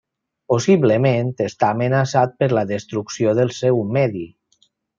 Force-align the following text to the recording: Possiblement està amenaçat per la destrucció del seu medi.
Possiblement 0.53 1.29
està 1.49 1.69
amenaçat 1.75 2.33
per 2.41 2.49
la 2.59 2.65
destrucció 2.73 3.37
del 3.43 3.55
seu 3.61 3.87
medi. 4.01 4.27